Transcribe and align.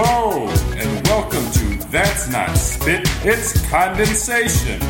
Hello, 0.00 0.48
and 0.76 1.06
welcome 1.08 1.50
to 1.50 1.88
That's 1.88 2.30
Not 2.30 2.56
Spit, 2.56 3.00
It's 3.24 3.68
Condensation. 3.68 4.80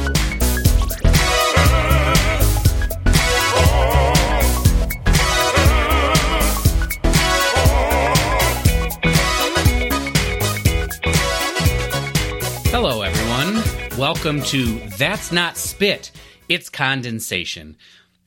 Hello, 12.66 13.00
everyone. 13.00 13.98
Welcome 13.98 14.42
to 14.42 14.78
That's 14.98 15.32
Not 15.32 15.56
Spit, 15.56 16.10
It's 16.50 16.68
Condensation. 16.68 17.78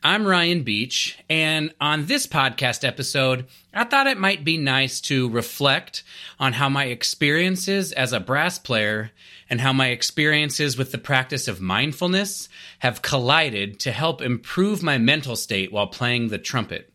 I'm 0.03 0.25
Ryan 0.25 0.63
Beach, 0.63 1.19
and 1.29 1.75
on 1.79 2.07
this 2.07 2.25
podcast 2.25 2.83
episode, 2.83 3.45
I 3.71 3.83
thought 3.83 4.07
it 4.07 4.17
might 4.17 4.43
be 4.43 4.57
nice 4.57 4.99
to 5.01 5.29
reflect 5.29 6.01
on 6.39 6.53
how 6.53 6.69
my 6.69 6.85
experiences 6.85 7.91
as 7.91 8.11
a 8.11 8.19
brass 8.19 8.57
player 8.57 9.11
and 9.47 9.61
how 9.61 9.73
my 9.73 9.89
experiences 9.89 10.75
with 10.75 10.91
the 10.91 10.97
practice 10.97 11.47
of 11.47 11.61
mindfulness 11.61 12.49
have 12.79 13.03
collided 13.03 13.79
to 13.81 13.91
help 13.91 14.23
improve 14.23 14.81
my 14.81 14.97
mental 14.97 15.35
state 15.35 15.71
while 15.71 15.85
playing 15.85 16.29
the 16.29 16.39
trumpet. 16.39 16.91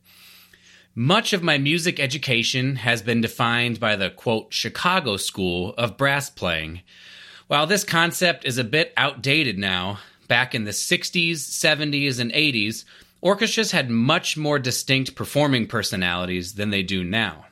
Much 0.92 1.32
of 1.32 1.44
my 1.44 1.58
music 1.58 2.00
education 2.00 2.74
has 2.74 3.02
been 3.02 3.20
defined 3.20 3.78
by 3.78 3.94
the 3.94 4.10
quote 4.10 4.52
Chicago 4.52 5.16
School 5.16 5.74
of 5.78 5.96
Brass 5.96 6.28
Playing. 6.28 6.80
While 7.46 7.68
this 7.68 7.84
concept 7.84 8.44
is 8.44 8.58
a 8.58 8.64
bit 8.64 8.92
outdated 8.96 9.58
now, 9.58 10.00
back 10.26 10.54
in 10.54 10.64
the 10.64 10.72
60s, 10.72 11.34
70s, 11.34 12.20
and 12.20 12.32
80s, 12.32 12.84
orchestras 13.20 13.72
had 13.72 13.90
much 13.90 14.36
more 14.36 14.58
distinct 14.58 15.14
performing 15.14 15.66
personalities 15.66 16.54
than 16.54 16.70
they 16.70 16.82
do 16.82 17.02
now. 17.02 17.46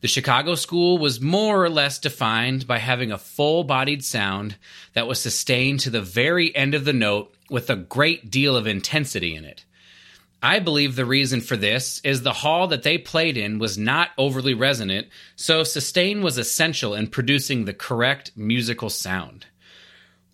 The 0.00 0.08
Chicago 0.08 0.54
School 0.54 0.98
was 0.98 1.20
more 1.20 1.64
or 1.64 1.70
less 1.70 1.98
defined 1.98 2.66
by 2.66 2.78
having 2.78 3.10
a 3.10 3.18
full 3.18 3.64
bodied 3.64 4.04
sound 4.04 4.56
that 4.92 5.06
was 5.06 5.20
sustained 5.20 5.80
to 5.80 5.90
the 5.90 6.02
very 6.02 6.54
end 6.54 6.74
of 6.74 6.84
the 6.84 6.92
note 6.92 7.34
with 7.48 7.70
a 7.70 7.76
great 7.76 8.30
deal 8.30 8.56
of 8.56 8.66
intensity 8.66 9.34
in 9.34 9.44
it. 9.44 9.64
I 10.42 10.58
believe 10.58 10.94
the 10.94 11.06
reason 11.06 11.40
for 11.40 11.56
this 11.56 12.00
is 12.04 12.22
the 12.22 12.32
hall 12.32 12.68
that 12.68 12.82
they 12.82 12.98
played 12.98 13.36
in 13.36 13.58
was 13.58 13.78
not 13.78 14.10
overly 14.18 14.52
resonant, 14.52 15.08
so 15.34 15.64
sustain 15.64 16.22
was 16.22 16.36
essential 16.36 16.94
in 16.94 17.06
producing 17.06 17.64
the 17.64 17.72
correct 17.72 18.32
musical 18.36 18.90
sound. 18.90 19.46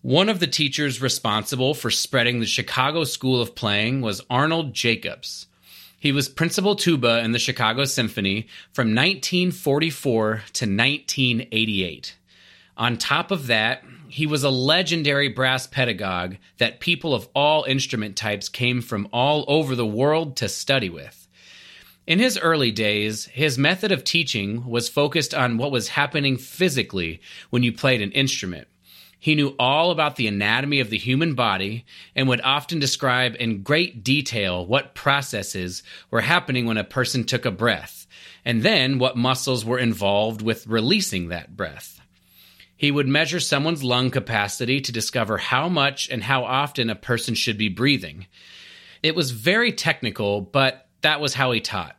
One 0.03 0.27
of 0.27 0.41
the 0.41 0.47
teachers 0.47 1.01
responsible 1.01 1.73
for 1.73 1.89
spreading 1.89 2.41
the 2.41 2.45
Chicago 2.45 3.05
School 3.05 3.39
of 3.39 3.55
Playing 3.55 4.01
was 4.01 4.21
Arnold 4.29 4.73
Jacobs. 4.73 5.45
He 5.97 6.11
was 6.11 6.27
principal 6.27 6.75
tuba 6.75 7.19
in 7.19 7.31
the 7.31 7.39
Chicago 7.39 7.85
Symphony 7.85 8.47
from 8.73 8.87
1944 8.87 10.25
to 10.27 10.65
1988. 10.65 12.17
On 12.75 12.97
top 12.97 13.31
of 13.31 13.47
that, 13.47 13.85
he 14.09 14.27
was 14.27 14.43
a 14.43 14.49
legendary 14.49 15.29
brass 15.29 15.67
pedagogue 15.67 16.35
that 16.57 16.81
people 16.81 17.15
of 17.15 17.29
all 17.33 17.63
instrument 17.63 18.17
types 18.17 18.49
came 18.49 18.81
from 18.81 19.07
all 19.13 19.45
over 19.47 19.73
the 19.73 19.85
world 19.85 20.35
to 20.35 20.49
study 20.49 20.89
with. 20.89 21.29
In 22.05 22.19
his 22.19 22.37
early 22.37 22.71
days, 22.71 23.27
his 23.27 23.57
method 23.57 23.93
of 23.93 24.03
teaching 24.03 24.67
was 24.67 24.89
focused 24.89 25.33
on 25.33 25.57
what 25.57 25.71
was 25.71 25.87
happening 25.87 26.35
physically 26.35 27.21
when 27.51 27.63
you 27.63 27.71
played 27.71 28.01
an 28.01 28.11
instrument. 28.11 28.67
He 29.23 29.35
knew 29.35 29.55
all 29.57 29.91
about 29.91 30.17
the 30.17 30.27
anatomy 30.27 30.81
of 30.81 30.89
the 30.89 30.97
human 30.97 31.33
body 31.33 31.85
and 32.13 32.27
would 32.27 32.41
often 32.41 32.79
describe 32.79 33.37
in 33.39 33.63
great 33.63 34.03
detail 34.03 34.65
what 34.65 34.95
processes 34.95 35.81
were 36.11 36.19
happening 36.19 36.65
when 36.65 36.75
a 36.75 36.83
person 36.83 37.23
took 37.23 37.45
a 37.45 37.51
breath, 37.51 38.05
and 38.43 38.63
then 38.63 38.99
what 38.99 39.15
muscles 39.15 39.63
were 39.63 39.79
involved 39.79 40.41
with 40.41 40.67
releasing 40.67 41.29
that 41.29 41.55
breath. 41.55 42.01
He 42.75 42.91
would 42.91 43.07
measure 43.07 43.39
someone's 43.39 43.81
lung 43.81 44.11
capacity 44.11 44.81
to 44.81 44.91
discover 44.91 45.37
how 45.37 45.69
much 45.69 46.09
and 46.09 46.21
how 46.21 46.43
often 46.43 46.89
a 46.89 46.95
person 46.95 47.33
should 47.33 47.57
be 47.57 47.69
breathing. 47.69 48.27
It 49.01 49.15
was 49.15 49.31
very 49.31 49.71
technical, 49.71 50.41
but 50.41 50.85
that 50.99 51.21
was 51.21 51.33
how 51.33 51.53
he 51.53 51.61
taught. 51.61 51.95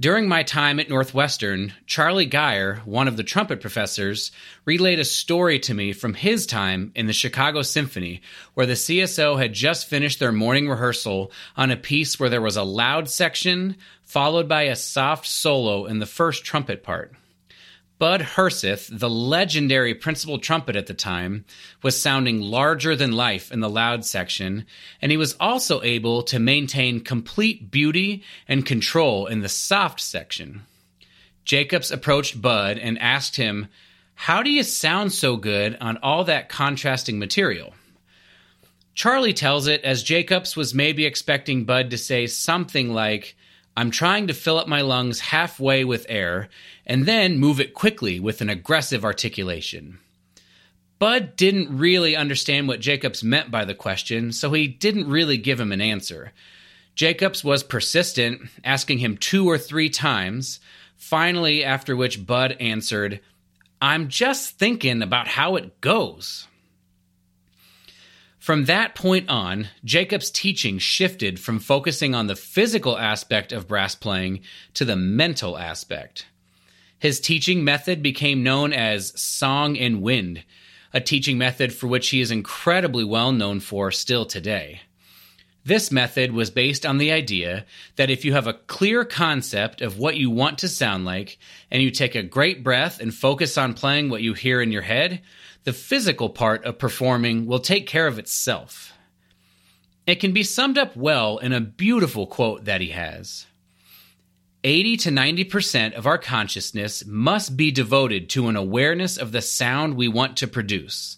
During 0.00 0.28
my 0.28 0.44
time 0.44 0.78
at 0.78 0.88
Northwestern, 0.88 1.72
Charlie 1.84 2.24
Geyer, 2.24 2.82
one 2.84 3.08
of 3.08 3.16
the 3.16 3.24
trumpet 3.24 3.60
professors, 3.60 4.30
relayed 4.64 5.00
a 5.00 5.04
story 5.04 5.58
to 5.60 5.74
me 5.74 5.92
from 5.92 6.14
his 6.14 6.46
time 6.46 6.92
in 6.94 7.06
the 7.06 7.12
Chicago 7.12 7.62
Symphony, 7.62 8.20
where 8.54 8.66
the 8.66 8.74
CSO 8.74 9.40
had 9.40 9.52
just 9.52 9.88
finished 9.88 10.20
their 10.20 10.30
morning 10.30 10.68
rehearsal 10.68 11.32
on 11.56 11.72
a 11.72 11.76
piece 11.76 12.20
where 12.20 12.30
there 12.30 12.40
was 12.40 12.56
a 12.56 12.62
loud 12.62 13.10
section, 13.10 13.74
followed 14.04 14.48
by 14.48 14.62
a 14.64 14.76
soft 14.76 15.26
solo 15.26 15.86
in 15.86 15.98
the 15.98 16.06
first 16.06 16.44
trumpet 16.44 16.84
part. 16.84 17.12
Bud 17.98 18.20
Herseth, 18.20 18.88
the 18.96 19.10
legendary 19.10 19.92
principal 19.92 20.38
trumpet 20.38 20.76
at 20.76 20.86
the 20.86 20.94
time, 20.94 21.44
was 21.82 22.00
sounding 22.00 22.40
larger 22.40 22.94
than 22.94 23.10
life 23.10 23.50
in 23.50 23.58
the 23.58 23.68
loud 23.68 24.04
section, 24.04 24.66
and 25.02 25.10
he 25.10 25.16
was 25.16 25.34
also 25.40 25.82
able 25.82 26.22
to 26.22 26.38
maintain 26.38 27.00
complete 27.00 27.72
beauty 27.72 28.22
and 28.46 28.64
control 28.64 29.26
in 29.26 29.40
the 29.40 29.48
soft 29.48 30.00
section. 30.00 30.62
Jacobs 31.44 31.90
approached 31.90 32.40
Bud 32.40 32.78
and 32.78 33.00
asked 33.00 33.34
him, 33.34 33.66
How 34.14 34.44
do 34.44 34.50
you 34.50 34.62
sound 34.62 35.12
so 35.12 35.36
good 35.36 35.76
on 35.80 35.96
all 35.96 36.22
that 36.24 36.48
contrasting 36.48 37.18
material? 37.18 37.74
Charlie 38.94 39.32
tells 39.32 39.66
it 39.66 39.82
as 39.82 40.04
Jacobs 40.04 40.56
was 40.56 40.72
maybe 40.74 41.04
expecting 41.04 41.64
Bud 41.64 41.90
to 41.90 41.98
say 41.98 42.28
something 42.28 42.92
like, 42.92 43.36
I'm 43.76 43.92
trying 43.92 44.26
to 44.26 44.34
fill 44.34 44.58
up 44.58 44.66
my 44.66 44.80
lungs 44.80 45.20
halfway 45.20 45.84
with 45.84 46.06
air 46.08 46.48
and 46.88 47.04
then 47.06 47.38
move 47.38 47.60
it 47.60 47.74
quickly 47.74 48.18
with 48.18 48.40
an 48.40 48.48
aggressive 48.48 49.04
articulation. 49.04 49.98
Bud 50.98 51.36
didn't 51.36 51.76
really 51.76 52.16
understand 52.16 52.66
what 52.66 52.80
Jacobs 52.80 53.22
meant 53.22 53.50
by 53.50 53.64
the 53.64 53.74
question, 53.74 54.32
so 54.32 54.52
he 54.52 54.66
didn't 54.66 55.08
really 55.08 55.36
give 55.36 55.60
him 55.60 55.70
an 55.70 55.80
answer. 55.80 56.32
Jacobs 56.96 57.44
was 57.44 57.62
persistent, 57.62 58.42
asking 58.64 58.98
him 58.98 59.16
two 59.16 59.48
or 59.48 59.58
three 59.58 59.90
times, 59.90 60.58
finally, 60.96 61.62
after 61.62 61.94
which 61.94 62.26
Bud 62.26 62.56
answered, 62.58 63.20
I'm 63.80 64.08
just 64.08 64.58
thinking 64.58 65.02
about 65.02 65.28
how 65.28 65.54
it 65.54 65.80
goes. 65.80 66.48
From 68.40 68.64
that 68.64 68.96
point 68.96 69.28
on, 69.28 69.68
Jacob's 69.84 70.30
teaching 70.30 70.78
shifted 70.78 71.38
from 71.38 71.60
focusing 71.60 72.14
on 72.14 72.26
the 72.26 72.34
physical 72.34 72.98
aspect 72.98 73.52
of 73.52 73.68
brass 73.68 73.94
playing 73.94 74.40
to 74.74 74.84
the 74.84 74.96
mental 74.96 75.56
aspect. 75.56 76.26
His 76.98 77.20
teaching 77.20 77.62
method 77.62 78.02
became 78.02 78.42
known 78.42 78.72
as 78.72 79.18
Song 79.20 79.78
and 79.78 80.02
Wind, 80.02 80.42
a 80.92 81.00
teaching 81.00 81.38
method 81.38 81.72
for 81.72 81.86
which 81.86 82.08
he 82.08 82.20
is 82.20 82.32
incredibly 82.32 83.04
well 83.04 83.30
known 83.30 83.60
for 83.60 83.92
still 83.92 84.26
today. 84.26 84.80
This 85.64 85.92
method 85.92 86.32
was 86.32 86.50
based 86.50 86.84
on 86.84 86.98
the 86.98 87.12
idea 87.12 87.66
that 87.96 88.10
if 88.10 88.24
you 88.24 88.32
have 88.32 88.46
a 88.46 88.54
clear 88.54 89.04
concept 89.04 89.80
of 89.80 89.98
what 89.98 90.16
you 90.16 90.30
want 90.30 90.58
to 90.58 90.68
sound 90.68 91.04
like, 91.04 91.38
and 91.70 91.82
you 91.82 91.90
take 91.90 92.14
a 92.14 92.22
great 92.22 92.64
breath 92.64 93.00
and 93.00 93.14
focus 93.14 93.58
on 93.58 93.74
playing 93.74 94.08
what 94.08 94.22
you 94.22 94.34
hear 94.34 94.60
in 94.60 94.72
your 94.72 94.82
head, 94.82 95.20
the 95.64 95.72
physical 95.72 96.30
part 96.30 96.64
of 96.64 96.78
performing 96.78 97.46
will 97.46 97.60
take 97.60 97.86
care 97.86 98.06
of 98.06 98.18
itself. 98.18 98.92
It 100.06 100.16
can 100.16 100.32
be 100.32 100.42
summed 100.42 100.78
up 100.78 100.96
well 100.96 101.38
in 101.38 101.52
a 101.52 101.60
beautiful 101.60 102.26
quote 102.26 102.64
that 102.64 102.80
he 102.80 102.88
has 102.88 103.46
80 104.68 104.96
to 104.98 105.10
90% 105.10 105.94
of 105.94 106.06
our 106.06 106.18
consciousness 106.18 107.02
must 107.06 107.56
be 107.56 107.70
devoted 107.70 108.28
to 108.28 108.48
an 108.48 108.56
awareness 108.56 109.16
of 109.16 109.32
the 109.32 109.40
sound 109.40 109.94
we 109.94 110.08
want 110.08 110.36
to 110.36 110.46
produce. 110.46 111.16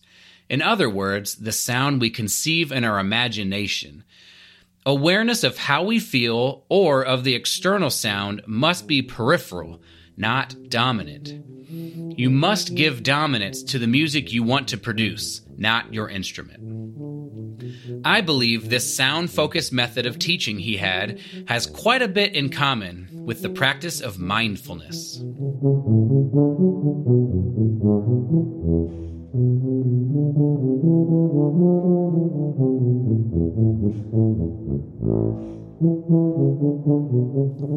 In 0.49 0.63
other 0.63 0.89
words, 0.89 1.35
the 1.35 1.51
sound 1.51 2.01
we 2.01 2.11
conceive 2.11 2.71
in 2.71 2.85
our 2.85 3.01
imagination. 3.01 4.05
Awareness 4.87 5.43
of 5.43 5.59
how 5.59 5.83
we 5.83 5.99
feel 5.99 6.65
or 6.69 7.05
of 7.05 7.25
the 7.25 7.35
external 7.35 7.91
sound 7.91 8.41
must 8.47 8.87
be 8.87 9.03
peripheral, 9.03 9.83
not 10.17 10.55
dominant. 10.69 11.35
You 12.17 12.31
must 12.31 12.77
give 12.77 13.03
dominance 13.03 13.65
to 13.65 13.81
the 13.81 13.89
music 13.89 14.33
you 14.33 14.45
want 14.45 14.69
to 14.69 14.79
produce, 14.79 15.41
not 15.59 15.93
your 15.93 16.09
instrument. 16.09 16.61
I 18.05 18.21
believe 18.21 18.71
this 18.71 18.97
sound 18.97 19.31
focused 19.31 19.73
method 19.73 20.07
of 20.07 20.21
teaching 20.21 20.61
he 20.61 20.77
had 20.77 21.21
has 21.49 21.67
quite 21.67 22.03
a 22.03 22.09
bit 22.09 22.35
in 22.35 22.51
common 22.51 23.10
with 23.25 23.43
the 23.43 23.51
practice 23.51 24.01
of 24.01 24.19
mindfulness. 24.19 25.23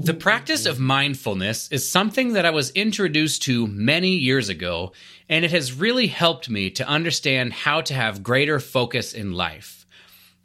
The 0.04 0.14
practice 0.20 0.66
of 0.66 0.80
mindfulness 0.80 1.72
is 1.72 1.90
something 1.90 2.34
that 2.34 2.46
I 2.46 2.50
was 2.50 2.72
introduced 2.72 3.44
to 3.44 3.68
many 3.68 4.16
years 4.16 4.50
ago, 4.50 4.92
and 5.30 5.46
it 5.46 5.52
has 5.52 5.74
really 5.74 6.08
helped 6.08 6.50
me 6.50 6.70
to 6.72 6.88
understand 6.88 7.54
how 7.54 7.82
to 7.82 7.94
have 7.94 8.24
greater 8.24 8.60
focus 8.60 9.14
in 9.14 9.32
life. 9.32 9.86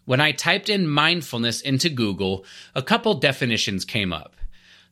When 0.05 0.21
I 0.21 0.33
typed 0.33 0.69
in 0.69 0.87
mindfulness 0.89 1.61
into 1.61 1.89
Google, 1.89 2.45
a 2.75 2.83
couple 2.83 3.15
definitions 3.15 3.85
came 3.85 4.13
up. 4.13 4.38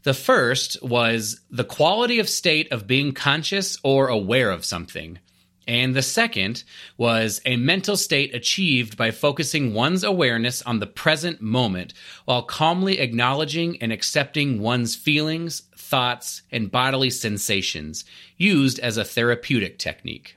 The 0.06 0.14
first 0.14 0.80
was 0.84 1.40
the 1.50 1.64
quality 1.64 2.20
of 2.20 2.28
state 2.28 2.70
of 2.70 2.86
being 2.86 3.10
conscious 3.10 3.76
or 3.82 4.06
aware 4.06 4.52
of 4.52 4.64
something. 4.64 5.18
And 5.66 5.96
the 5.96 6.02
second 6.02 6.62
was 6.96 7.40
a 7.44 7.56
mental 7.56 7.96
state 7.96 8.32
achieved 8.32 8.96
by 8.96 9.10
focusing 9.10 9.74
one's 9.74 10.04
awareness 10.04 10.62
on 10.62 10.78
the 10.78 10.86
present 10.86 11.40
moment 11.40 11.92
while 12.24 12.44
calmly 12.44 13.00
acknowledging 13.00 13.82
and 13.82 13.92
accepting 13.92 14.60
one's 14.60 14.94
feelings, 14.94 15.62
thoughts, 15.76 16.42
and 16.52 16.70
bodily 16.70 17.10
sensations, 17.10 18.04
used 18.36 18.78
as 18.78 18.96
a 18.96 19.04
therapeutic 19.04 19.76
technique. 19.76 20.36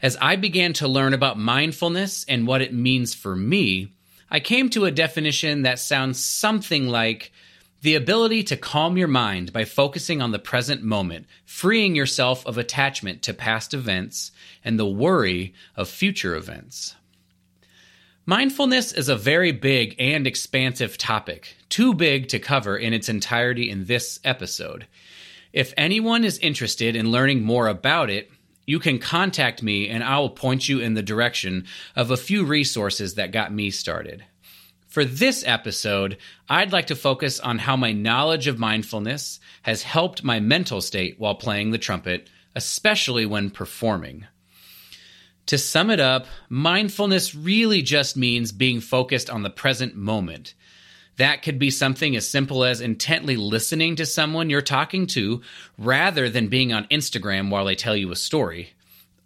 As 0.00 0.16
I 0.20 0.36
began 0.36 0.72
to 0.74 0.86
learn 0.86 1.14
about 1.14 1.36
mindfulness 1.36 2.24
and 2.28 2.46
what 2.46 2.62
it 2.62 2.72
means 2.72 3.12
for 3.12 3.34
me, 3.34 3.88
I 4.30 4.38
came 4.38 4.70
to 4.70 4.84
a 4.84 4.92
definition 4.92 5.62
that 5.62 5.80
sounds 5.80 6.24
something 6.24 6.86
like 6.86 7.32
the 7.84 7.94
ability 7.94 8.42
to 8.42 8.56
calm 8.56 8.96
your 8.96 9.06
mind 9.06 9.52
by 9.52 9.62
focusing 9.62 10.22
on 10.22 10.32
the 10.32 10.38
present 10.38 10.82
moment, 10.82 11.26
freeing 11.44 11.94
yourself 11.94 12.46
of 12.46 12.56
attachment 12.56 13.20
to 13.20 13.34
past 13.34 13.74
events 13.74 14.32
and 14.64 14.78
the 14.78 14.86
worry 14.86 15.52
of 15.76 15.86
future 15.86 16.34
events. 16.34 16.94
Mindfulness 18.24 18.90
is 18.90 19.10
a 19.10 19.16
very 19.16 19.52
big 19.52 19.94
and 19.98 20.26
expansive 20.26 20.96
topic, 20.96 21.56
too 21.68 21.92
big 21.92 22.28
to 22.28 22.38
cover 22.38 22.74
in 22.74 22.94
its 22.94 23.10
entirety 23.10 23.68
in 23.68 23.84
this 23.84 24.18
episode. 24.24 24.86
If 25.52 25.74
anyone 25.76 26.24
is 26.24 26.38
interested 26.38 26.96
in 26.96 27.12
learning 27.12 27.42
more 27.42 27.68
about 27.68 28.08
it, 28.08 28.30
you 28.64 28.78
can 28.78 28.98
contact 28.98 29.62
me 29.62 29.90
and 29.90 30.02
I 30.02 30.18
will 30.20 30.30
point 30.30 30.70
you 30.70 30.80
in 30.80 30.94
the 30.94 31.02
direction 31.02 31.66
of 31.94 32.10
a 32.10 32.16
few 32.16 32.46
resources 32.46 33.16
that 33.16 33.30
got 33.30 33.52
me 33.52 33.70
started. 33.70 34.24
For 34.94 35.04
this 35.04 35.42
episode, 35.44 36.18
I'd 36.48 36.70
like 36.70 36.86
to 36.86 36.94
focus 36.94 37.40
on 37.40 37.58
how 37.58 37.76
my 37.76 37.90
knowledge 37.90 38.46
of 38.46 38.60
mindfulness 38.60 39.40
has 39.62 39.82
helped 39.82 40.22
my 40.22 40.38
mental 40.38 40.80
state 40.80 41.18
while 41.18 41.34
playing 41.34 41.72
the 41.72 41.78
trumpet, 41.78 42.30
especially 42.54 43.26
when 43.26 43.50
performing. 43.50 44.28
To 45.46 45.58
sum 45.58 45.90
it 45.90 45.98
up, 45.98 46.26
mindfulness 46.48 47.34
really 47.34 47.82
just 47.82 48.16
means 48.16 48.52
being 48.52 48.80
focused 48.80 49.28
on 49.28 49.42
the 49.42 49.50
present 49.50 49.96
moment. 49.96 50.54
That 51.16 51.42
could 51.42 51.58
be 51.58 51.72
something 51.72 52.14
as 52.14 52.30
simple 52.30 52.62
as 52.62 52.80
intently 52.80 53.36
listening 53.36 53.96
to 53.96 54.06
someone 54.06 54.48
you're 54.48 54.62
talking 54.62 55.08
to 55.08 55.42
rather 55.76 56.30
than 56.30 56.46
being 56.46 56.72
on 56.72 56.86
Instagram 56.86 57.50
while 57.50 57.64
they 57.64 57.74
tell 57.74 57.96
you 57.96 58.12
a 58.12 58.16
story. 58.16 58.74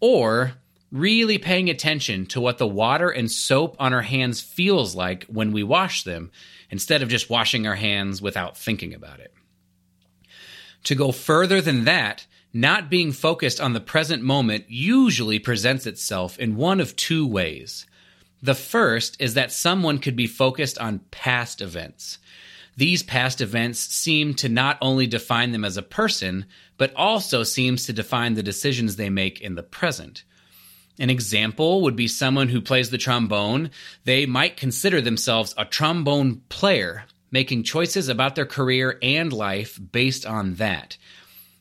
Or 0.01 0.55
really 0.91 1.39
paying 1.39 1.69
attention 1.69 2.27
to 2.27 2.41
what 2.41 2.59
the 2.59 2.67
water 2.67 3.11
and 3.11 3.31
soap 3.31 3.77
on 3.79 3.93
our 3.93 4.03
hands 4.03 4.41
feels 4.41 4.95
like 4.95 5.25
when 5.25 5.53
we 5.53 5.63
wash 5.63 6.03
them 6.03 6.31
instead 6.71 7.03
of 7.03 7.09
just 7.09 7.31
washing 7.31 7.67
our 7.67 7.75
hands 7.75 8.23
without 8.23 8.57
thinking 8.57 8.95
about 8.95 9.21
it. 9.21 9.33
To 10.85 10.95
go 10.95 11.13
further 11.13 11.61
than 11.61 11.85
that, 11.85 12.27
not 12.53 12.89
being 12.89 13.13
focused 13.13 13.61
on 13.61 13.75
the 13.75 13.81
present 13.81 14.23
moment 14.23 14.65
usually 14.69 15.39
presents 15.39 15.87
itself 15.87 16.39
in 16.39 16.57
one 16.57 16.81
of 16.81 16.97
two 16.97 17.27
ways. 17.27 17.87
The 18.43 18.55
first 18.55 19.21
is 19.21 19.35
that 19.35 19.53
someone 19.53 19.99
could 19.99 20.17
be 20.17 20.27
focused 20.27 20.79
on 20.79 21.01
past 21.11 21.61
events. 21.61 22.19
These 22.77 23.03
past 23.03 23.41
events 23.41 23.81
seem 23.81 24.35
to 24.35 24.49
not 24.49 24.79
only 24.81 25.07
define 25.07 25.51
them 25.51 25.65
as 25.65 25.77
a 25.77 25.83
person, 25.83 26.47
but 26.77 26.95
also 26.95 27.43
seems 27.43 27.85
to 27.87 27.93
define 27.93 28.35
the 28.35 28.43
decisions 28.43 28.95
they 28.97 29.11
make 29.11 29.41
in 29.41 29.57
the 29.57 29.65
present. 29.65 30.23
An 30.99 31.11
example 31.11 31.83
would 31.83 31.95
be 31.95 32.09
someone 32.09 32.49
who 32.49 32.61
plays 32.61 32.91
the 32.91 32.99
trombone. 32.99 33.71
They 34.05 34.27
might 34.27 34.57
consider 34.57 35.01
themselves 35.01 35.55
a 35.57 35.65
trombone 35.65 36.43
player, 36.49 37.05
making 37.31 37.63
choices 37.63 38.09
about 38.09 38.35
their 38.35 38.47
career 38.47 38.99
and 39.01 39.33
life 39.33 39.79
based 39.93 40.27
on 40.27 40.55
that. 40.55 40.97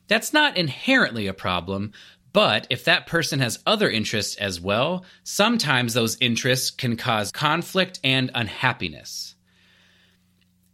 That's 0.08 0.32
not 0.32 0.56
inherently 0.56 1.26
a 1.26 1.34
problem, 1.34 1.92
but 2.32 2.66
if 2.70 2.84
that 2.84 3.06
person 3.06 3.38
has 3.40 3.62
other 3.66 3.88
interests 3.88 4.36
as 4.36 4.60
well, 4.60 5.04
sometimes 5.22 5.94
those 5.94 6.16
interests 6.20 6.70
can 6.70 6.96
cause 6.96 7.30
conflict 7.30 8.00
and 8.02 8.30
unhappiness. 8.34 9.34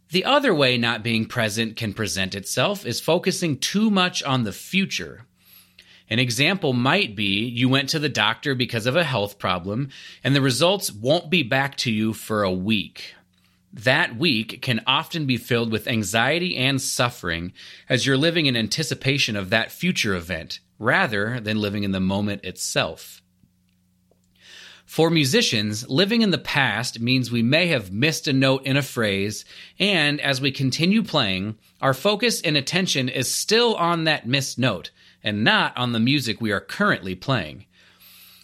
The 0.09 0.25
other 0.25 0.55
way 0.55 0.77
not 0.77 1.03
being 1.03 1.25
present 1.25 1.75
can 1.75 1.93
present 1.93 2.35
itself 2.35 2.85
is 2.85 2.99
focusing 2.99 3.57
too 3.57 3.89
much 3.89 4.23
on 4.23 4.43
the 4.43 4.53
future. 4.53 5.25
An 6.09 6.19
example 6.19 6.73
might 6.73 7.15
be 7.15 7.45
you 7.45 7.67
went 7.67 7.89
to 7.89 7.99
the 7.99 8.09
doctor 8.09 8.53
because 8.53 8.85
of 8.85 8.95
a 8.95 9.03
health 9.03 9.39
problem, 9.39 9.89
and 10.23 10.35
the 10.35 10.41
results 10.41 10.91
won't 10.91 11.29
be 11.29 11.41
back 11.41 11.75
to 11.77 11.91
you 11.91 12.13
for 12.13 12.43
a 12.43 12.51
week. 12.51 13.15
That 13.73 14.15
week 14.15 14.61
can 14.61 14.81
often 14.87 15.25
be 15.25 15.37
filled 15.37 15.71
with 15.71 15.87
anxiety 15.87 16.55
and 16.55 16.81
suffering 16.81 17.51
as 17.89 18.05
you're 18.05 18.17
living 18.17 18.45
in 18.45 18.55
anticipation 18.55 19.35
of 19.35 19.49
that 19.49 19.71
future 19.71 20.15
event 20.15 20.59
rather 20.79 21.39
than 21.39 21.59
living 21.59 21.83
in 21.83 21.91
the 21.91 21.99
moment 21.99 22.45
itself. 22.45 23.21
For 24.85 25.09
musicians, 25.09 25.89
living 25.89 26.21
in 26.21 26.29
the 26.29 26.37
past 26.37 26.99
means 26.99 27.31
we 27.31 27.41
may 27.41 27.67
have 27.67 27.91
missed 27.91 28.27
a 28.27 28.33
note 28.33 28.65
in 28.65 28.77
a 28.77 28.83
phrase, 28.83 29.43
and 29.79 30.21
as 30.21 30.39
we 30.39 30.51
continue 30.51 31.01
playing, 31.01 31.57
our 31.81 31.93
focus 31.93 32.39
and 32.41 32.55
attention 32.55 33.09
is 33.09 33.33
still 33.33 33.75
on 33.75 34.03
that 34.03 34.27
missed 34.27 34.59
note 34.59 34.91
and 35.25 35.43
not 35.43 35.75
on 35.75 35.91
the 35.91 35.99
music 35.99 36.39
we 36.39 36.53
are 36.53 36.61
currently 36.61 37.15
playing. 37.15 37.65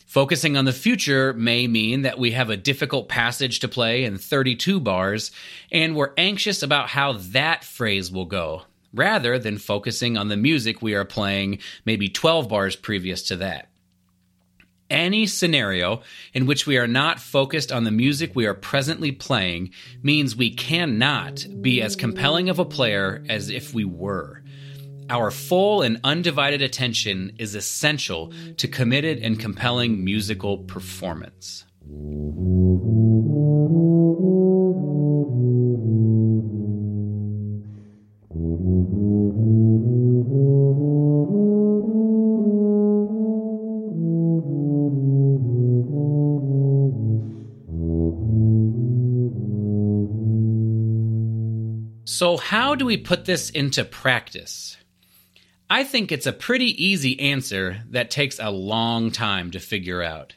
Focusing 0.06 0.57
on 0.57 0.66
the 0.66 0.74
future 0.74 1.31
may 1.31 1.68
mean 1.68 2.01
that 2.01 2.19
we 2.19 2.31
have 2.31 2.50
a 2.50 2.57
difficult 2.57 3.07
passage 3.07 3.62
to 3.62 3.69
play 3.69 4.04
in 4.04 4.18
32 4.18 4.81
bars, 4.81 5.31
and 5.72 5.95
we're 5.95 6.12
anxious 6.18 6.62
about 6.62 6.89
how 6.89 7.13
that 7.13 7.63
phrase 7.63 8.12
will 8.12 8.25
go, 8.25 8.63
rather 8.94 9.39
than 9.39 9.57
focusing 9.57 10.18
on 10.18 10.28
the 10.28 10.36
music 10.36 10.81
we 10.81 10.95
are 10.95 11.06
playing 11.06 11.60
maybe 11.86 12.10
12 12.10 12.50
bars 12.50 12.75
previous 12.75 13.24
to 13.24 13.38
that. 13.38 13.69
Any 14.89 15.28
scenario 15.28 16.01
in 16.33 16.45
which 16.45 16.68
we 16.68 16.78
are 16.78 16.88
not 16.88 17.22
focused 17.22 17.72
on 17.72 17.86
the 17.86 17.92
music 17.92 18.36
we 18.36 18.45
are 18.45 18.54
presently 18.54 19.13
playing 19.13 19.72
means 20.04 20.36
we 20.36 20.54
cannot 20.54 21.45
be 21.62 21.81
as 21.81 21.95
compelling 21.95 22.50
of 22.50 22.60
a 22.60 22.66
player 22.66 23.24
as 23.30 23.50
if 23.50 23.74
we 23.74 23.86
were. 23.86 24.41
Our 25.12 25.30
full 25.30 25.81
and 25.81 26.00
undivided 26.06 26.62
attention 26.62 27.34
is 27.38 27.54
essential 27.54 28.31
to 28.56 28.68
committed 28.69 29.18
and 29.19 29.38
compelling 29.38 30.06
musical 30.06 30.60
performance. 30.60 31.66
So, 52.06 52.38
how 52.38 52.76
do 52.76 52.85
we 52.85 52.95
put 52.95 53.26
this 53.26 53.50
into 53.50 53.83
practice? 53.83 54.78
I 55.71 55.85
think 55.85 56.11
it's 56.11 56.25
a 56.28 56.33
pretty 56.33 56.85
easy 56.85 57.18
answer 57.18 57.83
that 57.92 58.11
takes 58.11 58.40
a 58.40 58.51
long 58.51 59.09
time 59.09 59.51
to 59.51 59.59
figure 59.61 60.01
out. 60.01 60.33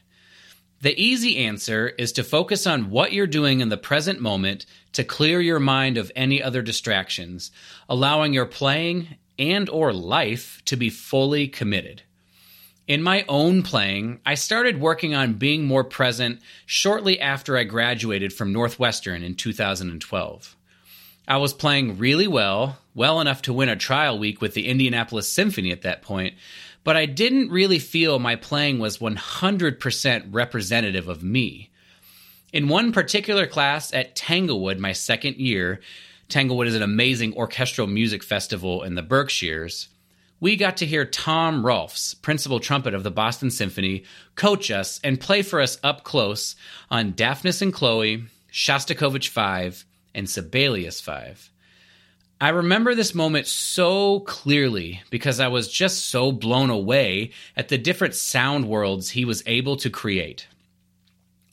The 0.79 0.97
easy 0.97 1.35
answer 1.39 1.89
is 1.89 2.13
to 2.13 2.23
focus 2.23 2.65
on 2.65 2.89
what 2.89 3.11
you're 3.11 3.27
doing 3.27 3.59
in 3.59 3.67
the 3.67 3.75
present 3.75 4.21
moment 4.21 4.65
to 4.93 5.03
clear 5.03 5.41
your 5.41 5.59
mind 5.59 5.97
of 5.97 6.09
any 6.15 6.41
other 6.41 6.61
distractions, 6.61 7.51
allowing 7.89 8.31
your 8.31 8.45
playing 8.45 9.17
and 9.37 9.69
or 9.69 9.91
life 9.91 10.61
to 10.63 10.77
be 10.77 10.89
fully 10.89 11.49
committed. 11.49 12.03
In 12.87 13.03
my 13.03 13.25
own 13.27 13.61
playing, 13.61 14.21
I 14.25 14.35
started 14.35 14.79
working 14.79 15.15
on 15.15 15.33
being 15.33 15.65
more 15.65 15.83
present 15.83 16.39
shortly 16.65 17.19
after 17.19 17.57
I 17.57 17.65
graduated 17.65 18.31
from 18.31 18.53
Northwestern 18.53 19.21
in 19.21 19.35
2012. 19.35 20.55
I 21.27 21.35
was 21.35 21.51
playing 21.51 21.97
really 21.97 22.27
well, 22.29 22.77
well 22.95 23.21
enough 23.21 23.43
to 23.43 23.53
win 23.53 23.69
a 23.69 23.75
trial 23.75 24.17
week 24.17 24.41
with 24.41 24.55
the 24.55 24.67
Indianapolis 24.67 25.31
Symphony 25.31 25.71
at 25.71 25.83
that 25.83 26.01
point, 26.01 26.33
but 26.83 26.95
I 26.95 27.05
didn't 27.05 27.51
really 27.51 27.79
feel 27.79 28.17
my 28.17 28.35
playing 28.35 28.79
was 28.79 28.99
100% 28.99 30.27
representative 30.31 31.07
of 31.07 31.21
me. 31.21 31.69
In 32.53 32.69
one 32.69 32.93
particular 32.93 33.45
class 33.45 33.93
at 33.93 34.15
Tanglewood, 34.15 34.79
my 34.79 34.93
second 34.93 35.35
year, 35.35 35.81
Tanglewood 36.29 36.67
is 36.67 36.75
an 36.75 36.81
amazing 36.81 37.33
orchestral 37.35 37.87
music 37.87 38.23
festival 38.23 38.83
in 38.83 38.95
the 38.95 39.03
Berkshires. 39.03 39.89
We 40.39 40.55
got 40.55 40.77
to 40.77 40.85
hear 40.85 41.05
Tom 41.05 41.65
Rolfs, 41.65 42.13
principal 42.13 42.59
trumpet 42.59 42.93
of 42.93 43.03
the 43.03 43.11
Boston 43.11 43.51
Symphony, 43.51 44.03
coach 44.35 44.71
us 44.71 44.99
and 45.03 45.19
play 45.19 45.41
for 45.41 45.59
us 45.59 45.77
up 45.83 46.03
close 46.03 46.55
on 46.89 47.13
Daphnis 47.13 47.61
and 47.61 47.73
Chloe, 47.73 48.25
Shostakovich 48.51 49.29
5, 49.29 49.85
and 50.13 50.29
Sibelius 50.29 51.01
5. 51.01 51.51
I 52.39 52.49
remember 52.49 52.93
this 52.93 53.15
moment 53.15 53.47
so 53.47 54.19
clearly 54.21 55.01
because 55.09 55.39
I 55.39 55.47
was 55.47 55.71
just 55.71 56.09
so 56.09 56.33
blown 56.33 56.69
away 56.69 57.31
at 57.55 57.69
the 57.69 57.77
different 57.77 58.13
sound 58.13 58.67
worlds 58.67 59.11
he 59.11 59.23
was 59.23 59.41
able 59.45 59.77
to 59.77 59.89
create. 59.89 60.47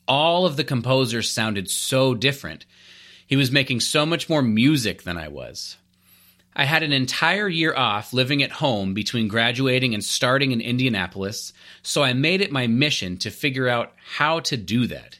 All 0.07 0.45
of 0.45 0.57
the 0.57 0.65
composers 0.65 1.29
sounded 1.29 1.69
so 1.69 2.13
different. 2.13 2.65
He 3.25 3.37
was 3.37 3.49
making 3.49 3.79
so 3.79 4.05
much 4.05 4.27
more 4.27 4.41
music 4.41 5.03
than 5.03 5.17
I 5.17 5.29
was. 5.29 5.77
I 6.55 6.65
had 6.65 6.83
an 6.83 6.91
entire 6.91 7.47
year 7.47 7.73
off 7.73 8.11
living 8.13 8.43
at 8.43 8.51
home 8.51 8.93
between 8.93 9.29
graduating 9.29 9.93
and 9.93 10.03
starting 10.03 10.51
in 10.51 10.59
Indianapolis, 10.59 11.53
so 11.81 12.03
I 12.03 12.13
made 12.13 12.41
it 12.41 12.51
my 12.51 12.67
mission 12.67 13.17
to 13.19 13.31
figure 13.31 13.69
out 13.69 13.93
how 14.17 14.41
to 14.41 14.57
do 14.57 14.85
that. 14.87 15.17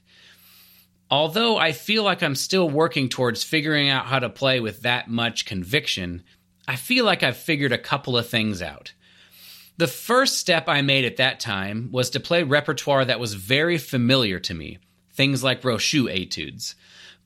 Although 1.13 1.57
I 1.57 1.73
feel 1.73 2.01
like 2.01 2.23
I'm 2.23 2.33
still 2.33 2.67
working 2.67 3.07
towards 3.07 3.43
figuring 3.43 3.87
out 3.87 4.07
how 4.07 4.17
to 4.17 4.31
play 4.31 4.59
with 4.59 4.81
that 4.81 5.07
much 5.07 5.45
conviction, 5.45 6.23
I 6.67 6.75
feel 6.75 7.05
like 7.05 7.21
I've 7.21 7.37
figured 7.37 7.71
a 7.71 7.77
couple 7.77 8.17
of 8.17 8.27
things 8.27 8.63
out. 8.63 8.93
The 9.77 9.85
first 9.85 10.39
step 10.39 10.67
I 10.67 10.81
made 10.81 11.05
at 11.05 11.17
that 11.17 11.39
time 11.39 11.89
was 11.91 12.09
to 12.09 12.19
play 12.19 12.41
repertoire 12.41 13.05
that 13.05 13.19
was 13.19 13.35
very 13.35 13.77
familiar 13.77 14.39
to 14.39 14.55
me, 14.55 14.79
things 15.11 15.43
like 15.43 15.61
Rochut 15.61 16.11
etudes. 16.11 16.73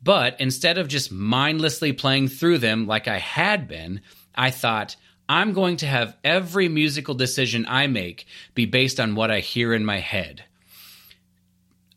But 0.03 0.35
instead 0.37 0.77
of 0.77 0.89
just 0.89 1.09
mindlessly 1.09 1.93
playing 1.93 2.27
through 2.27 2.57
them 2.57 2.87
like 2.87 3.07
I 3.07 3.19
had 3.19 3.69
been, 3.69 4.01
I 4.35 4.51
thought, 4.51 4.97
I'm 5.29 5.53
going 5.53 5.77
to 5.77 5.87
have 5.87 6.17
every 6.25 6.67
musical 6.67 7.15
decision 7.15 7.65
I 7.69 7.87
make 7.87 8.25
be 8.53 8.65
based 8.65 8.99
on 8.99 9.15
what 9.15 9.31
I 9.31 9.39
hear 9.39 9.73
in 9.73 9.85
my 9.85 10.01
head. 10.01 10.43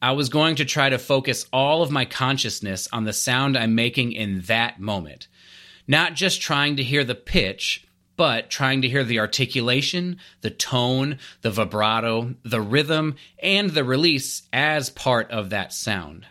I 0.02 0.12
was 0.12 0.30
going 0.30 0.57
to 0.57 0.64
try 0.64 0.88
to 0.88 0.99
focus 0.99 1.47
all 1.52 1.83
of 1.83 1.90
my 1.90 2.07
consciousness 2.07 2.88
on 2.90 3.04
the 3.04 3.12
sound 3.12 3.57
I'm 3.57 3.75
making 3.75 4.12
in 4.12 4.40
that 4.42 4.80
moment. 4.80 5.28
Not 5.87 6.14
just 6.14 6.40
trying 6.40 6.76
to 6.76 6.83
hear 6.83 7.04
the 7.04 7.14
pitch, 7.14 7.87
but 8.16 8.49
trying 8.49 8.80
to 8.83 8.88
hear 8.88 9.04
the 9.04 9.19
articulation, 9.19 10.19
the 10.40 10.50
tone, 10.50 11.19
the 11.42 11.50
vibrato, 11.50 12.35
the 12.45 12.62
rhythm, 12.62 13.16
and 13.42 13.71
the 13.71 13.85
release 13.85 14.42
as 14.52 14.88
part 14.88 15.30
of 15.30 15.50
that 15.50 15.73
sound. 15.73 16.26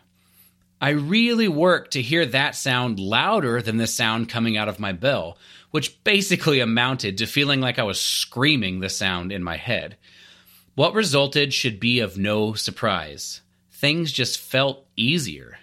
I 0.82 0.90
really 0.90 1.48
worked 1.48 1.92
to 1.92 2.02
hear 2.02 2.26
that 2.26 2.56
sound 2.56 3.00
louder 3.00 3.62
than 3.62 3.78
the 3.78 3.88
sound 3.88 4.30
coming 4.30 4.58
out 4.58 4.70
of 4.70 4.80
my 4.80 4.94
bell, 4.94 5.38
which 5.72 6.04
basically 6.04 6.60
amounted 6.60 7.18
to 7.18 7.28
feeling 7.28 7.62
like 7.62 7.78
I 7.78 7.84
was 7.84 8.00
screaming 8.00 8.80
the 8.80 8.90
sound 8.90 9.32
in 9.32 9.44
my 9.44 9.58
head. 9.58 9.98
What 10.74 10.96
resulted 10.96 11.54
should 11.54 11.80
be 11.80 12.00
of 12.00 12.18
no 12.18 12.54
surprise. 12.54 13.42
Things 13.80 14.12
just 14.12 14.38
felt 14.40 14.86
easier. 14.98 15.58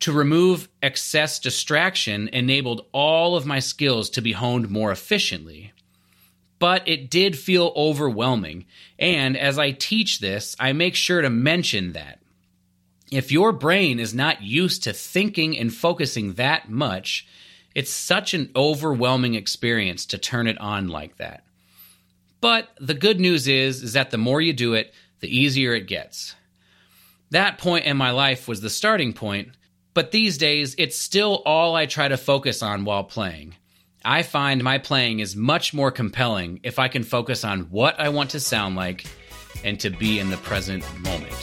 To 0.00 0.12
remove 0.12 0.68
excess 0.82 1.38
distraction 1.38 2.28
enabled 2.28 2.84
all 2.92 3.34
of 3.34 3.46
my 3.46 3.60
skills 3.60 4.10
to 4.10 4.20
be 4.20 4.32
honed 4.32 4.68
more 4.68 4.92
efficiently. 4.92 5.72
But 6.58 6.86
it 6.86 7.08
did 7.08 7.38
feel 7.38 7.72
overwhelming, 7.74 8.66
and 8.98 9.38
as 9.38 9.58
I 9.58 9.70
teach 9.70 10.20
this, 10.20 10.54
I 10.60 10.74
make 10.74 10.94
sure 10.94 11.22
to 11.22 11.30
mention 11.30 11.92
that 11.92 12.18
if 13.10 13.32
your 13.32 13.52
brain 13.52 13.98
is 13.98 14.12
not 14.12 14.42
used 14.42 14.84
to 14.84 14.92
thinking 14.92 15.56
and 15.56 15.72
focusing 15.72 16.34
that 16.34 16.68
much, 16.68 17.26
it's 17.74 17.90
such 17.90 18.34
an 18.34 18.50
overwhelming 18.54 19.34
experience 19.34 20.04
to 20.06 20.18
turn 20.18 20.46
it 20.46 20.58
on 20.58 20.88
like 20.88 21.16
that. 21.16 21.44
But 22.42 22.68
the 22.78 22.92
good 22.92 23.18
news 23.18 23.48
is 23.48 23.82
is 23.82 23.94
that 23.94 24.10
the 24.10 24.18
more 24.18 24.42
you 24.42 24.52
do 24.52 24.74
it, 24.74 24.92
the 25.20 25.34
easier 25.34 25.72
it 25.72 25.86
gets. 25.86 26.34
That 27.30 27.58
point 27.58 27.84
in 27.84 27.96
my 27.96 28.10
life 28.10 28.48
was 28.48 28.60
the 28.60 28.70
starting 28.70 29.12
point, 29.12 29.50
but 29.94 30.10
these 30.10 30.36
days 30.36 30.74
it's 30.78 30.98
still 30.98 31.42
all 31.46 31.76
I 31.76 31.86
try 31.86 32.08
to 32.08 32.16
focus 32.16 32.60
on 32.60 32.84
while 32.84 33.04
playing. 33.04 33.54
I 34.04 34.22
find 34.24 34.64
my 34.64 34.78
playing 34.78 35.20
is 35.20 35.36
much 35.36 35.72
more 35.72 35.92
compelling 35.92 36.58
if 36.64 36.80
I 36.80 36.88
can 36.88 37.04
focus 37.04 37.44
on 37.44 37.70
what 37.70 38.00
I 38.00 38.08
want 38.08 38.30
to 38.30 38.40
sound 38.40 38.74
like 38.74 39.06
and 39.62 39.78
to 39.80 39.90
be 39.90 40.18
in 40.18 40.30
the 40.30 40.38
present 40.38 40.84
moment. 41.00 41.34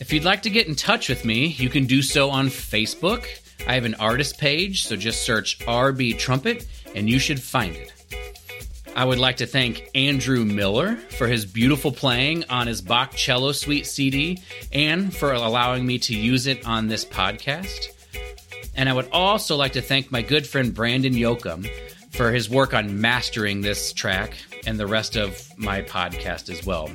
If 0.00 0.12
you'd 0.12 0.24
like 0.24 0.42
to 0.42 0.50
get 0.50 0.66
in 0.66 0.76
touch 0.76 1.10
with 1.10 1.24
me, 1.24 1.48
you 1.48 1.68
can 1.68 1.84
do 1.84 2.00
so 2.00 2.30
on 2.30 2.48
Facebook. 2.48 3.26
I 3.66 3.74
have 3.74 3.84
an 3.84 3.96
artist 3.96 4.38
page, 4.38 4.86
so 4.86 4.96
just 4.96 5.22
search 5.22 5.58
RB 5.60 6.18
Trumpet 6.18 6.66
and 6.94 7.10
you 7.10 7.18
should 7.18 7.42
find 7.42 7.74
it. 7.76 7.92
I 8.96 9.04
would 9.04 9.18
like 9.18 9.38
to 9.38 9.46
thank 9.46 9.88
Andrew 9.94 10.44
Miller 10.44 10.96
for 10.96 11.26
his 11.26 11.44
beautiful 11.44 11.90
playing 11.90 12.44
on 12.48 12.68
his 12.68 12.80
Bach 12.80 13.12
Cello 13.14 13.52
Suite 13.52 13.86
CD 13.86 14.40
and 14.72 15.14
for 15.14 15.32
allowing 15.32 15.84
me 15.84 15.98
to 16.00 16.14
use 16.16 16.46
it 16.46 16.64
on 16.66 16.86
this 16.86 17.04
podcast. 17.04 17.88
And 18.76 18.88
I 18.88 18.92
would 18.92 19.08
also 19.10 19.56
like 19.56 19.72
to 19.72 19.82
thank 19.82 20.12
my 20.12 20.22
good 20.22 20.46
friend 20.46 20.72
Brandon 20.72 21.12
Yoakum 21.12 21.68
for 22.12 22.30
his 22.30 22.48
work 22.48 22.72
on 22.72 23.00
mastering 23.00 23.60
this 23.60 23.92
track 23.92 24.34
and 24.66 24.78
the 24.78 24.86
rest 24.86 25.16
of 25.16 25.42
my 25.56 25.82
podcast 25.82 26.48
as 26.48 26.64
well. 26.64 26.88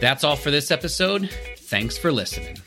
That's 0.00 0.24
all 0.24 0.36
for 0.36 0.50
this 0.50 0.70
episode. 0.70 1.30
Thanks 1.56 1.96
for 1.96 2.10
listening. 2.10 2.58